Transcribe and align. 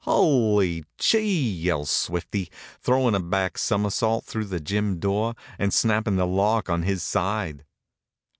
"Hully 0.05 0.83
chee!" 0.97 1.47
yells 1.51 1.91
Swifty, 1.91 2.49
throwin' 2.79 3.13
a 3.13 3.19
back 3.19 3.59
somersault 3.59 4.25
through 4.25 4.45
the 4.45 4.59
gym. 4.59 4.97
door 4.97 5.35
and 5.59 5.71
snappin' 5.71 6.15
the 6.15 6.25
lock 6.25 6.71
on 6.71 6.81
his 6.81 7.03
side. 7.03 7.63